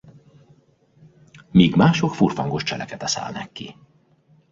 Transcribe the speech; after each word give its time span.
Míg 1.51 1.75
mások 1.75 2.15
furfangos 2.15 2.63
cseleket 2.63 3.03
eszelnek 3.03 3.51
ki. 3.51 3.75